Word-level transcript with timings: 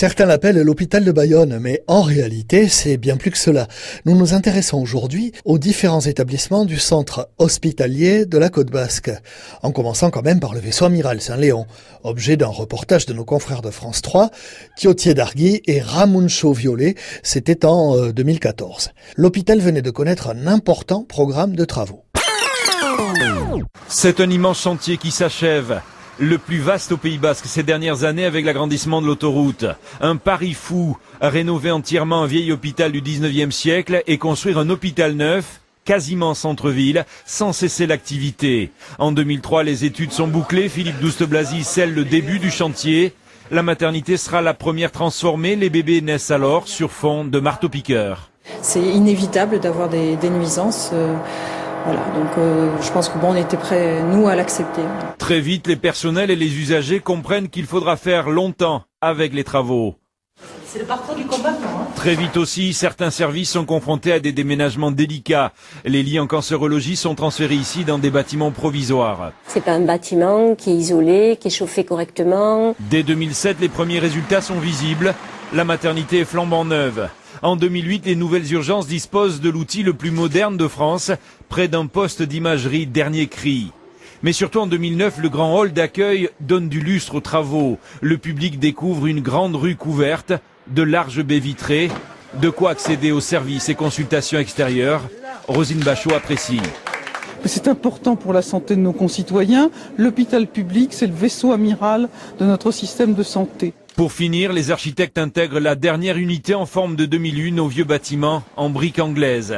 Certains 0.00 0.26
l'appellent 0.26 0.62
l'hôpital 0.62 1.04
de 1.04 1.10
Bayonne, 1.10 1.58
mais 1.60 1.82
en 1.88 2.02
réalité, 2.02 2.68
c'est 2.68 2.98
bien 2.98 3.16
plus 3.16 3.32
que 3.32 3.36
cela. 3.36 3.66
Nous 4.04 4.16
nous 4.16 4.32
intéressons 4.32 4.80
aujourd'hui 4.80 5.32
aux 5.44 5.58
différents 5.58 6.02
établissements 6.02 6.64
du 6.64 6.78
centre 6.78 7.30
hospitalier 7.38 8.24
de 8.24 8.38
la 8.38 8.48
Côte 8.48 8.70
Basque, 8.70 9.10
en 9.60 9.72
commençant 9.72 10.10
quand 10.10 10.22
même 10.22 10.38
par 10.38 10.54
le 10.54 10.60
vaisseau 10.60 10.84
amiral 10.84 11.20
Saint-Léon, 11.20 11.66
objet 12.04 12.36
d'un 12.36 12.46
reportage 12.46 13.06
de 13.06 13.12
nos 13.12 13.24
confrères 13.24 13.60
de 13.60 13.70
France 13.70 14.00
3, 14.00 14.30
Thiotier 14.76 15.14
Dargui 15.14 15.62
et 15.66 15.80
Ramuncho 15.80 16.52
Violet, 16.52 16.94
c'était 17.24 17.66
en 17.66 17.96
2014. 18.12 18.90
Euh, 18.90 19.00
L'hôpital 19.16 19.58
venait 19.58 19.82
de 19.82 19.90
connaître 19.90 20.28
un 20.28 20.46
important 20.46 21.02
programme 21.02 21.56
de 21.56 21.64
travaux. 21.64 22.04
C'est 23.88 24.20
un 24.20 24.30
immense 24.30 24.60
chantier 24.60 24.96
qui 24.96 25.10
s'achève 25.10 25.80
le 26.18 26.38
plus 26.38 26.58
vaste 26.58 26.92
au 26.92 26.96
Pays 26.96 27.18
Basque 27.18 27.46
ces 27.46 27.62
dernières 27.62 28.04
années 28.04 28.24
avec 28.24 28.44
l'agrandissement 28.44 29.00
de 29.00 29.06
l'autoroute. 29.06 29.66
Un 30.00 30.16
pari 30.16 30.54
fou, 30.54 30.96
rénover 31.20 31.70
entièrement 31.70 32.22
un 32.22 32.26
vieil 32.26 32.52
hôpital 32.52 32.92
du 32.92 33.00
19e 33.00 33.50
siècle 33.50 34.02
et 34.06 34.18
construire 34.18 34.58
un 34.58 34.70
hôpital 34.70 35.12
neuf 35.12 35.60
quasiment 35.84 36.34
centre-ville, 36.34 37.06
sans 37.24 37.54
cesser 37.54 37.86
l'activité. 37.86 38.70
En 38.98 39.10
2003, 39.10 39.62
les 39.62 39.86
études 39.86 40.12
sont 40.12 40.28
bouclées. 40.28 40.68
Philippe 40.68 41.00
Douste-Blazy 41.00 41.64
scelle 41.64 41.94
le 41.94 42.04
début 42.04 42.38
du 42.38 42.50
chantier. 42.50 43.14
La 43.50 43.62
maternité 43.62 44.18
sera 44.18 44.42
la 44.42 44.52
première 44.52 44.92
transformée. 44.92 45.56
Les 45.56 45.70
bébés 45.70 46.02
naissent 46.02 46.30
alors 46.30 46.68
sur 46.68 46.90
fond 46.90 47.24
de 47.24 47.40
marteau-piqueur. 47.40 48.30
C'est 48.60 48.82
inévitable 48.82 49.60
d'avoir 49.60 49.88
des, 49.88 50.16
nuisances. 50.28 50.90
Euh, 50.92 51.14
voilà, 51.84 52.00
donc 52.14 52.36
euh, 52.38 52.70
je 52.80 52.90
pense 52.90 53.08
que 53.08 53.18
bon, 53.18 53.32
on 53.32 53.36
était 53.36 53.56
prêts, 53.56 54.02
nous, 54.02 54.28
à 54.28 54.34
l'accepter. 54.34 54.82
Très 55.18 55.40
vite, 55.40 55.66
les 55.66 55.76
personnels 55.76 56.30
et 56.30 56.36
les 56.36 56.58
usagers 56.58 57.00
comprennent 57.00 57.48
qu'il 57.48 57.66
faudra 57.66 57.96
faire 57.96 58.28
longtemps 58.28 58.82
avec 59.00 59.32
les 59.32 59.44
travaux. 59.44 59.94
C'est 60.66 60.80
le 60.80 60.84
parcours 60.84 61.14
du 61.14 61.24
combattant. 61.24 61.64
Hein. 61.64 61.86
Très 61.96 62.14
vite 62.14 62.36
aussi, 62.36 62.74
certains 62.74 63.10
services 63.10 63.50
sont 63.50 63.64
confrontés 63.64 64.12
à 64.12 64.20
des 64.20 64.32
déménagements 64.32 64.90
délicats. 64.90 65.52
Les 65.84 66.02
lits 66.02 66.20
en 66.20 66.26
cancérologie 66.26 66.94
sont 66.94 67.14
transférés 67.14 67.54
ici 67.54 67.84
dans 67.84 67.98
des 67.98 68.10
bâtiments 68.10 68.50
provisoires. 68.50 69.32
C'est 69.46 69.64
pas 69.64 69.72
un 69.72 69.80
bâtiment 69.80 70.54
qui 70.54 70.70
est 70.70 70.74
isolé, 70.74 71.38
qui 71.40 71.48
est 71.48 71.50
chauffé 71.50 71.84
correctement. 71.84 72.76
Dès 72.80 73.02
2007, 73.02 73.56
les 73.60 73.68
premiers 73.68 73.98
résultats 73.98 74.42
sont 74.42 74.58
visibles. 74.58 75.14
La 75.54 75.64
maternité 75.64 76.20
est 76.20 76.24
flambant 76.26 76.66
neuve. 76.66 77.08
En 77.42 77.54
2008, 77.54 78.06
les 78.06 78.16
nouvelles 78.16 78.52
urgences 78.52 78.88
disposent 78.88 79.40
de 79.40 79.48
l'outil 79.48 79.84
le 79.84 79.92
plus 79.92 80.10
moderne 80.10 80.56
de 80.56 80.66
France, 80.66 81.12
près 81.48 81.68
d'un 81.68 81.86
poste 81.86 82.22
d'imagerie 82.22 82.86
dernier 82.86 83.28
cri. 83.28 83.70
Mais 84.22 84.32
surtout 84.32 84.58
en 84.58 84.66
2009, 84.66 85.18
le 85.18 85.28
grand 85.28 85.56
hall 85.56 85.72
d'accueil 85.72 86.30
donne 86.40 86.68
du 86.68 86.80
lustre 86.80 87.14
aux 87.14 87.20
travaux. 87.20 87.78
Le 88.00 88.18
public 88.18 88.58
découvre 88.58 89.06
une 89.06 89.20
grande 89.20 89.54
rue 89.54 89.76
couverte, 89.76 90.32
de 90.66 90.82
larges 90.82 91.22
baies 91.22 91.38
vitrées, 91.38 91.90
de 92.34 92.50
quoi 92.50 92.70
accéder 92.70 93.12
aux 93.12 93.20
services 93.20 93.68
et 93.68 93.76
consultations 93.76 94.40
extérieures. 94.40 95.02
Rosine 95.46 95.78
Bachot 95.78 96.14
apprécie. 96.14 96.60
C'est 97.44 97.68
important 97.68 98.16
pour 98.16 98.32
la 98.32 98.42
santé 98.42 98.74
de 98.74 98.80
nos 98.80 98.92
concitoyens. 98.92 99.70
L'hôpital 99.96 100.48
public, 100.48 100.92
c'est 100.92 101.06
le 101.06 101.14
vaisseau 101.14 101.52
amiral 101.52 102.08
de 102.40 102.44
notre 102.44 102.72
système 102.72 103.14
de 103.14 103.22
santé. 103.22 103.74
Pour 103.98 104.12
finir, 104.12 104.52
les 104.52 104.70
architectes 104.70 105.18
intègrent 105.18 105.58
la 105.58 105.74
dernière 105.74 106.18
unité 106.18 106.54
en 106.54 106.66
forme 106.66 106.94
de 106.94 107.04
2001 107.04 107.58
au 107.58 107.66
vieux 107.66 107.82
bâtiment 107.82 108.44
en 108.56 108.70
briques 108.70 109.00
anglaises. 109.00 109.56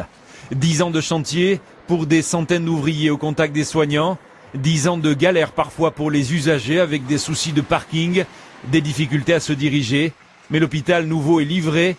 Dix 0.50 0.80
ans 0.80 0.90
de 0.90 1.02
chantier 1.02 1.60
pour 1.86 2.06
des 2.06 2.22
centaines 2.22 2.64
d'ouvriers 2.64 3.10
au 3.10 3.18
contact 3.18 3.54
des 3.54 3.64
soignants. 3.64 4.16
Dix 4.54 4.88
ans 4.88 4.96
de 4.96 5.12
galère 5.12 5.52
parfois 5.52 5.90
pour 5.90 6.10
les 6.10 6.32
usagers 6.32 6.80
avec 6.80 7.04
des 7.04 7.18
soucis 7.18 7.52
de 7.52 7.60
parking, 7.60 8.24
des 8.72 8.80
difficultés 8.80 9.34
à 9.34 9.40
se 9.40 9.52
diriger. 9.52 10.14
Mais 10.48 10.58
l'hôpital 10.58 11.04
nouveau 11.04 11.40
est 11.40 11.44
livré. 11.44 11.96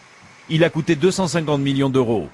Il 0.49 0.63
a 0.63 0.71
coûté 0.71 0.95
250 0.95 1.61
millions 1.61 1.91
d'euros. 1.91 2.27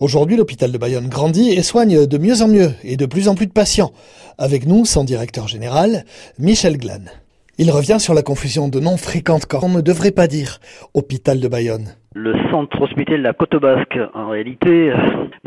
Aujourd'hui, 0.00 0.36
l'hôpital 0.36 0.72
de 0.72 0.78
Bayonne 0.78 1.08
grandit 1.08 1.52
et 1.52 1.62
soigne 1.62 2.08
de 2.08 2.18
mieux 2.18 2.42
en 2.42 2.48
mieux 2.48 2.72
et 2.82 2.96
de 2.96 3.06
plus 3.06 3.28
en 3.28 3.36
plus 3.36 3.46
de 3.46 3.52
patients. 3.52 3.92
Avec 4.36 4.66
nous, 4.66 4.84
son 4.84 5.04
directeur 5.04 5.46
général, 5.46 6.04
Michel 6.40 6.76
Glan. 6.76 7.04
Il 7.62 7.70
revient 7.70 8.00
sur 8.00 8.14
la 8.14 8.22
confusion 8.22 8.68
de 8.68 8.80
noms 8.80 8.96
fréquentes 8.96 9.44
car 9.44 9.64
on 9.64 9.68
ne 9.68 9.82
devrait 9.82 10.12
pas 10.12 10.28
dire 10.28 10.60
hôpital 10.94 11.40
de 11.40 11.46
Bayonne. 11.46 11.88
Le 12.14 12.32
centre 12.50 12.80
hospitalier 12.80 13.18
de 13.18 13.22
la 13.22 13.34
Côte 13.34 13.54
Basque, 13.56 13.98
en 14.14 14.30
réalité, 14.30 14.90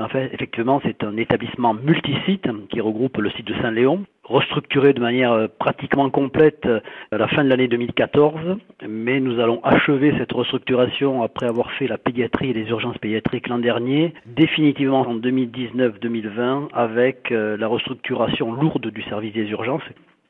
fait, 0.09 0.29
effectivement, 0.31 0.79
c'est 0.85 1.03
un 1.03 1.17
établissement 1.17 1.73
multisite 1.73 2.45
qui 2.69 2.81
regroupe 2.81 3.17
le 3.17 3.31
site 3.31 3.47
de 3.47 3.55
Saint-Léon, 3.63 4.05
restructuré 4.23 4.93
de 4.93 4.99
manière 4.99 5.31
euh, 5.31 5.47
pratiquement 5.59 6.11
complète 6.11 6.67
euh, 6.67 6.81
à 7.11 7.17
la 7.17 7.27
fin 7.27 7.43
de 7.43 7.49
l'année 7.49 7.67
2014, 7.67 8.57
mais 8.87 9.19
nous 9.19 9.39
allons 9.39 9.59
achever 9.63 10.13
cette 10.19 10.33
restructuration 10.33 11.23
après 11.23 11.47
avoir 11.47 11.71
fait 11.71 11.87
la 11.87 11.97
pédiatrie 11.97 12.51
et 12.51 12.53
les 12.53 12.69
urgences 12.69 12.99
pédiatriques 12.99 13.47
l'an 13.47 13.57
dernier, 13.57 14.13
définitivement 14.27 15.01
en 15.01 15.15
2019-2020 15.15 16.69
avec 16.73 17.31
euh, 17.31 17.57
la 17.57 17.67
restructuration 17.67 18.51
lourde 18.53 18.91
du 18.91 19.01
service 19.01 19.33
des 19.33 19.49
urgences 19.49 19.81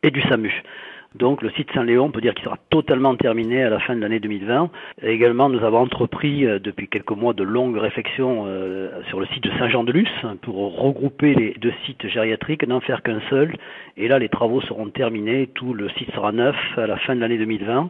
et 0.01 0.11
du 0.11 0.21
SAMU. 0.21 0.63
Donc 1.15 1.41
le 1.43 1.51
site 1.51 1.69
Saint-Léon, 1.73 2.05
on 2.05 2.11
peut 2.11 2.21
dire 2.21 2.33
qu'il 2.33 2.43
sera 2.43 2.57
totalement 2.69 3.15
terminé 3.15 3.63
à 3.63 3.69
la 3.69 3.79
fin 3.79 3.95
de 3.95 4.01
l'année 4.01 4.19
2020. 4.19 4.69
également, 5.03 5.47
nous 5.47 5.63
avons 5.63 5.79
entrepris 5.79 6.45
euh, 6.45 6.59
depuis 6.59 6.87
quelques 6.87 7.11
mois 7.11 7.33
de 7.33 7.43
longues 7.43 7.77
réflexions 7.77 8.45
euh, 8.47 8.89
sur 9.09 9.19
le 9.19 9.27
site 9.27 9.43
de 9.43 9.51
Saint-Jean-de-Luz 9.59 10.09
pour 10.41 10.75
regrouper 10.75 11.35
les 11.35 11.53
deux 11.59 11.73
sites 11.85 12.07
gériatriques, 12.07 12.67
n'en 12.67 12.79
faire 12.79 13.03
qu'un 13.03 13.21
seul. 13.29 13.55
Et 13.95 14.07
là, 14.07 14.17
les 14.17 14.29
travaux 14.29 14.61
seront 14.61 14.89
terminés, 14.89 15.49
tout 15.53 15.73
le 15.73 15.89
site 15.89 16.11
sera 16.13 16.31
neuf 16.31 16.55
à 16.77 16.87
la 16.87 16.97
fin 16.97 17.15
de 17.15 17.21
l'année 17.21 17.37
2020. 17.37 17.89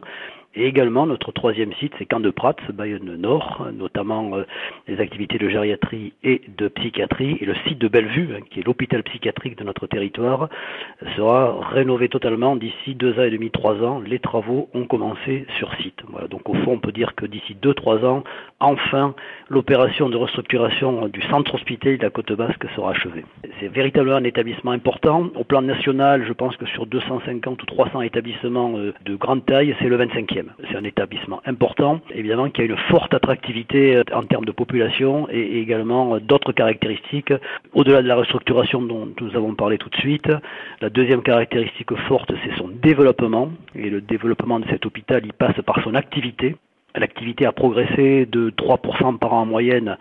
Et 0.56 0.66
également, 0.66 1.06
notre 1.06 1.32
troisième 1.32 1.72
site, 1.74 1.92
c'est 1.98 2.06
Camp 2.06 2.20
de 2.20 2.30
Prats, 2.30 2.54
Bayonne 2.72 3.16
Nord, 3.16 3.66
notamment 3.72 4.36
euh, 4.36 4.44
les 4.86 5.00
activités 5.00 5.36
de 5.36 5.48
gériatrie 5.48 6.12
et 6.22 6.42
de 6.56 6.68
psychiatrie. 6.68 7.38
Et 7.40 7.44
le 7.44 7.54
site 7.66 7.78
de 7.78 7.88
Bellevue, 7.88 8.28
hein, 8.36 8.40
qui 8.50 8.60
est 8.60 8.62
l'hôpital 8.62 9.02
psychiatrique 9.02 9.58
de 9.58 9.64
notre 9.64 9.88
territoire, 9.88 10.48
sera 11.16 11.58
rénové 11.70 12.08
totalement 12.08 12.54
d'ici 12.54 12.94
deux 12.94 13.18
ans 13.18 13.24
et 13.24 13.30
demi, 13.30 13.50
trois 13.50 13.82
ans. 13.82 14.00
Les 14.06 14.20
travaux 14.20 14.68
ont 14.74 14.84
commencé 14.84 15.44
sur 15.58 15.74
site. 15.76 16.00
Voilà, 16.08 16.28
donc 16.28 16.48
au 16.48 16.54
fond, 16.54 16.72
on 16.72 16.78
peut 16.78 16.92
dire 16.92 17.16
que 17.16 17.26
d'ici 17.26 17.56
deux, 17.60 17.74
trois 17.74 18.04
ans, 18.04 18.22
enfin, 18.60 19.14
l'opération 19.48 20.08
de 20.08 20.16
restructuration 20.16 21.08
du 21.08 21.22
centre 21.22 21.56
hospitalier 21.56 21.98
de 21.98 22.02
la 22.04 22.10
Côte 22.10 22.32
Basque 22.32 22.64
sera 22.76 22.92
achevée. 22.92 23.24
C'est 23.58 23.68
véritablement 23.68 24.16
un 24.16 24.24
établissement 24.24 24.70
important. 24.70 25.30
Au 25.34 25.42
plan 25.42 25.62
national, 25.62 26.24
je 26.26 26.32
pense 26.32 26.56
que 26.56 26.66
sur 26.66 26.86
250 26.86 27.60
ou 27.60 27.66
300 27.66 28.02
établissements 28.02 28.76
euh, 28.76 28.94
de 29.04 29.16
grande 29.16 29.44
taille, 29.44 29.74
c'est 29.80 29.88
le 29.88 29.98
25e. 29.98 30.43
C'est 30.68 30.76
un 30.76 30.84
établissement 30.84 31.40
important, 31.46 32.00
évidemment, 32.14 32.50
qui 32.50 32.60
a 32.60 32.64
une 32.64 32.76
forte 32.90 33.14
attractivité 33.14 33.96
euh, 33.96 34.02
en 34.12 34.22
termes 34.22 34.44
de 34.44 34.52
population 34.52 35.28
et 35.30 35.58
également 35.58 36.14
euh, 36.16 36.20
d'autres 36.20 36.52
caractéristiques. 36.52 37.32
Au-delà 37.72 38.02
de 38.02 38.08
la 38.08 38.16
restructuration 38.16 38.82
dont 38.82 39.08
nous 39.20 39.36
avons 39.36 39.54
parlé 39.54 39.78
tout 39.78 39.88
de 39.88 39.96
suite, 39.96 40.30
la 40.80 40.90
deuxième 40.90 41.22
caractéristique 41.22 41.94
forte, 42.08 42.32
c'est 42.44 42.56
son 42.56 42.68
développement. 42.68 43.50
Et 43.74 43.90
le 43.90 44.00
développement 44.00 44.60
de 44.60 44.66
cet 44.68 44.86
hôpital, 44.86 45.22
il 45.24 45.32
passe 45.32 45.60
par 45.66 45.82
son 45.82 45.94
activité. 45.94 46.56
L'activité 46.96 47.44
a 47.44 47.50
progressé 47.50 48.24
de 48.26 48.50
3% 48.50 49.18
par 49.18 49.32
an 49.32 49.42
en 49.42 49.46
moyenne 49.46 49.96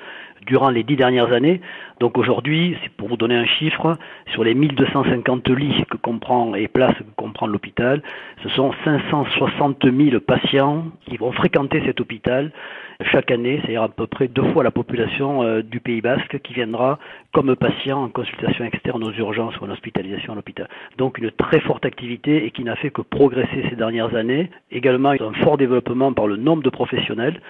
durant 0.46 0.70
les 0.70 0.84
dix 0.84 0.96
dernières 0.96 1.32
années. 1.32 1.62
Donc 2.00 2.18
aujourd'hui, 2.18 2.76
c'est 2.84 2.92
pour 2.92 3.08
vous 3.08 3.18
donner 3.18 3.36
un 3.36 3.46
chiffre, 3.46 3.98
sur 4.32 4.44
les 4.44 4.54
1250 4.54 5.50
lits 5.50 5.86
que 5.90 5.98
comprend 5.98 6.56
et 6.56 6.68
places 6.68 6.98
que 6.98 7.04
comprend 7.16 7.48
l'hôpital, 7.48 8.02
ce 8.44 8.50
sont 8.50 8.72
560 8.84 9.84
000 9.84 10.20
patients 10.20 10.86
qui 11.08 11.18
vont 11.18 11.32
fréquenter 11.32 11.82
cet 11.86 12.02
hôpital 12.02 12.52
chaque 13.12 13.32
année, 13.32 13.60
c'est-à-dire 13.62 13.84
à 13.84 13.90
peu 13.90 14.08
près 14.08 14.28
deux 14.28 14.44
fois 14.52 14.64
la 14.64 14.72
population 14.72 15.44
euh, 15.44 15.62
du 15.62 15.80
Pays 15.80 16.02
Basque 16.02 16.40
qui 16.42 16.54
viendra 16.54 17.00
comme 17.34 17.56
patient 17.56 18.04
en 18.04 18.10
consultation 18.10 18.66
externe 18.66 19.04
aux 19.04 19.12
urgences 19.12 19.60
ou 19.60 19.66
en 19.66 19.70
hospitalisation 19.70 20.34
à 20.34 20.36
l'hôpital. 20.36 20.70
Donc 20.98 21.18
une 21.18 21.32
très 21.32 21.60
forte 21.60 21.86
activité 21.86 22.46
et 22.46 22.52
qui 22.52 22.64
n'a 22.64 22.76
fait 22.76 22.92
que 22.92 23.02
progresser 23.02 23.66
ces 23.70 23.76
dernières 23.76 24.16
années. 24.16 24.50
Également 24.72 25.10
un 25.10 25.34
fort 25.44 25.58
développement 25.58 26.14
par 26.14 26.28
le 26.28 26.38
nombre 26.38 26.64
de 26.64 26.70
professionnels. 26.70 27.42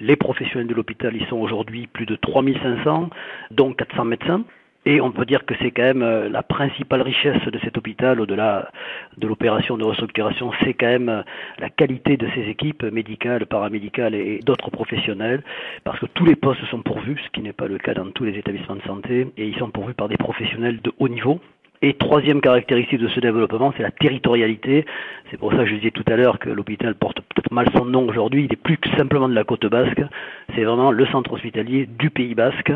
Les 0.00 0.16
professionnels 0.16 0.66
de 0.66 0.74
l'hôpital, 0.74 1.14
ils 1.14 1.26
sont 1.26 1.36
aujourd'hui 1.36 1.86
plus 1.86 2.06
de 2.06 2.16
3500, 2.16 3.10
dont 3.50 3.72
400 3.74 4.04
médecins. 4.06 4.44
Et 4.86 5.02
on 5.02 5.12
peut 5.12 5.26
dire 5.26 5.44
que 5.44 5.54
c'est 5.60 5.72
quand 5.72 5.82
même 5.82 6.02
euh, 6.02 6.30
la 6.30 6.42
principale 6.42 7.02
richesse 7.02 7.42
de 7.44 7.58
cet 7.58 7.76
hôpital, 7.76 8.18
au-delà 8.18 8.70
de 9.18 9.28
l'opération 9.28 9.76
de 9.76 9.84
restructuration, 9.84 10.52
c'est 10.64 10.72
quand 10.72 10.86
même 10.86 11.10
euh, 11.10 11.22
la 11.58 11.68
qualité 11.68 12.16
de 12.16 12.26
ses 12.34 12.48
équipes 12.48 12.84
médicales, 12.84 13.44
paramédicales 13.44 14.14
et 14.14 14.38
d'autres 14.38 14.70
professionnels, 14.70 15.42
parce 15.84 16.00
que 16.00 16.06
tous 16.06 16.24
les 16.24 16.34
postes 16.34 16.64
sont 16.70 16.80
pourvus, 16.80 17.20
ce 17.22 17.30
qui 17.30 17.42
n'est 17.42 17.52
pas 17.52 17.66
le 17.66 17.76
cas 17.76 17.92
dans 17.92 18.10
tous 18.10 18.24
les 18.24 18.38
établissements 18.38 18.76
de 18.76 18.82
santé, 18.82 19.26
et 19.36 19.46
ils 19.46 19.56
sont 19.56 19.70
pourvus 19.70 19.92
par 19.92 20.08
des 20.08 20.16
professionnels 20.16 20.80
de 20.80 20.92
haut 20.98 21.08
niveau, 21.10 21.40
et 21.82 21.94
troisième 21.94 22.42
caractéristique 22.42 23.00
de 23.00 23.08
ce 23.08 23.20
développement, 23.20 23.72
c'est 23.76 23.82
la 23.82 23.90
territorialité. 23.90 24.84
C'est 25.30 25.38
pour 25.38 25.50
ça 25.52 25.58
que 25.58 25.66
je 25.66 25.76
disais 25.76 25.90
tout 25.90 26.04
à 26.08 26.16
l'heure 26.16 26.38
que 26.38 26.50
l'hôpital 26.50 26.94
porte 26.94 27.20
peut-être 27.20 27.50
mal 27.52 27.68
son 27.74 27.86
nom 27.86 28.06
aujourd'hui, 28.06 28.44
il 28.44 28.52
est 28.52 28.56
plus 28.56 28.76
que 28.76 28.90
simplement 28.98 29.28
de 29.28 29.34
la 29.34 29.44
côte 29.44 29.64
basque, 29.64 30.02
c'est 30.54 30.64
vraiment 30.64 30.90
le 30.90 31.06
centre 31.06 31.32
hospitalier 31.32 31.88
du 31.98 32.10
Pays 32.10 32.34
basque, 32.34 32.72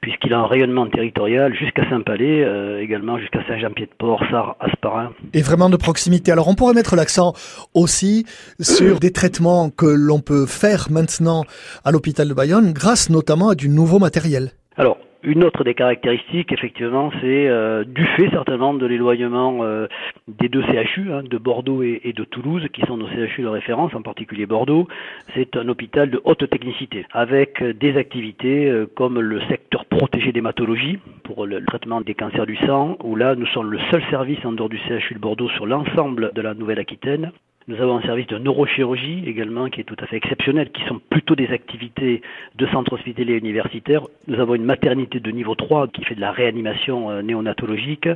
puisqu'il 0.00 0.32
a 0.34 0.38
un 0.38 0.46
rayonnement 0.46 0.86
territorial 0.86 1.52
jusqu'à 1.54 1.88
Saint-Palais, 1.88 2.44
euh, 2.44 2.80
également 2.80 3.18
jusqu'à 3.18 3.44
Saint-Jean-Pied-de-Port, 3.48 4.22
Sarre, 4.30 4.56
Asparin. 4.60 5.12
Et 5.32 5.42
vraiment 5.42 5.68
de 5.68 5.76
proximité. 5.76 6.30
Alors 6.30 6.46
on 6.46 6.54
pourrait 6.54 6.74
mettre 6.74 6.94
l'accent 6.94 7.32
aussi 7.72 8.24
sur 8.60 9.00
des 9.00 9.10
traitements 9.10 9.70
que 9.70 9.86
l'on 9.86 10.20
peut 10.20 10.46
faire 10.46 10.88
maintenant 10.90 11.44
à 11.84 11.90
l'hôpital 11.90 12.28
de 12.28 12.34
Bayonne 12.34 12.72
grâce 12.72 13.10
notamment 13.10 13.48
à 13.48 13.54
du 13.56 13.68
nouveau 13.68 13.98
matériel. 13.98 14.50
Alors, 14.76 14.98
une 15.24 15.42
autre 15.42 15.64
des 15.64 15.74
caractéristiques, 15.74 16.52
effectivement, 16.52 17.10
c'est 17.20 17.48
euh, 17.48 17.84
du 17.84 18.04
fait 18.16 18.28
certainement 18.30 18.74
de 18.74 18.86
l'éloignement 18.86 19.60
euh, 19.62 19.86
des 20.28 20.48
deux 20.48 20.62
CHU, 20.62 21.12
hein, 21.12 21.22
de 21.22 21.38
Bordeaux 21.38 21.82
et, 21.82 22.12
de 22.14 22.24
Toulouse, 22.24 22.66
qui 22.72 22.82
sont 22.82 22.96
nos 22.96 23.08
CHU 23.08 23.42
de 23.42 23.48
référence, 23.48 23.94
en 23.94 24.02
particulier 24.02 24.46
Bordeaux. 24.46 24.86
C'est 25.34 25.56
un 25.56 25.68
hôpital 25.68 26.10
de 26.10 26.20
haute 26.24 26.48
technicité, 26.48 27.06
avec 27.12 27.62
des 27.62 27.96
activités 27.96 28.68
euh, 28.68 28.86
comme 28.94 29.20
le 29.20 29.40
secteur 29.48 29.86
protégé 29.86 30.32
d'hématologie 30.32 30.98
pour 31.22 31.46
le 31.46 31.64
traitement 31.64 32.00
des 32.00 32.14
cancers 32.14 32.46
du 32.46 32.56
sang, 32.56 32.96
où 33.02 33.16
là, 33.16 33.34
nous 33.34 33.46
sommes 33.46 33.70
le 33.70 33.78
seul 33.90 34.02
service 34.10 34.44
en 34.44 34.52
dehors 34.52 34.68
du 34.68 34.78
CHU 34.78 35.14
de 35.14 35.18
Bordeaux 35.18 35.48
sur 35.50 35.66
l'ensemble 35.66 36.32
de 36.34 36.42
la 36.42 36.54
Nouvelle-Aquitaine. 36.54 37.32
Nous 37.66 37.80
avons 37.80 37.96
un 37.96 38.02
service 38.02 38.26
de 38.26 38.36
neurochirurgie 38.36 39.22
également 39.26 39.70
qui 39.70 39.80
est 39.80 39.84
tout 39.84 39.96
à 39.98 40.06
fait 40.06 40.16
exceptionnel, 40.16 40.70
qui 40.70 40.84
sont 40.84 41.00
plutôt 41.08 41.34
des 41.34 41.48
activités 41.48 42.20
de 42.56 42.66
centre 42.66 42.92
hospitalier 42.92 43.38
universitaire. 43.38 44.02
Nous 44.28 44.38
avons 44.38 44.54
une 44.54 44.66
maternité 44.66 45.18
de 45.18 45.30
niveau 45.30 45.54
3 45.54 45.88
qui 45.88 46.04
fait 46.04 46.14
de 46.14 46.20
la 46.20 46.30
réanimation 46.30 47.10
euh, 47.10 47.22
néonatologique. 47.22 48.06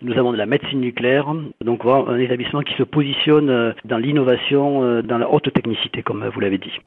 Nous 0.00 0.16
avons 0.16 0.32
de 0.32 0.38
la 0.38 0.46
médecine 0.46 0.80
nucléaire. 0.80 1.26
Donc 1.60 1.84
un 1.84 2.18
établissement 2.18 2.62
qui 2.62 2.72
se 2.76 2.82
positionne 2.82 3.50
euh, 3.50 3.72
dans 3.84 3.98
l'innovation, 3.98 4.82
euh, 4.82 5.02
dans 5.02 5.18
la 5.18 5.30
haute 5.30 5.52
technicité, 5.52 6.02
comme 6.02 6.26
vous 6.26 6.40
l'avez 6.40 6.56
dit. 6.56 6.80